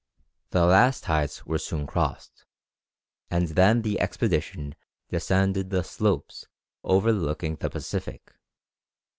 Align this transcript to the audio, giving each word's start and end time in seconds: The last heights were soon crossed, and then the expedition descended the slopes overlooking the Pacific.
The 0.49 0.65
last 0.65 1.05
heights 1.05 1.45
were 1.45 1.59
soon 1.59 1.85
crossed, 1.85 2.45
and 3.29 3.49
then 3.49 3.83
the 3.83 3.99
expedition 3.99 4.73
descended 5.11 5.69
the 5.69 5.83
slopes 5.83 6.47
overlooking 6.83 7.57
the 7.57 7.69
Pacific. 7.69 8.33